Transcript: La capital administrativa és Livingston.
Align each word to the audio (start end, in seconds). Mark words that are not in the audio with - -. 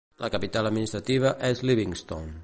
La 0.21 0.29
capital 0.35 0.69
administrativa 0.69 1.33
és 1.51 1.61
Livingston. 1.71 2.31